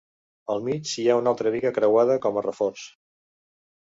Al 0.53 0.63
mig 0.67 0.93
hi 1.01 1.05
ha 1.11 1.17
una 1.19 1.33
altra 1.33 1.51
biga 1.55 1.71
creuada 1.77 2.17
com 2.23 2.39
a 2.41 2.45
reforç. 2.47 2.87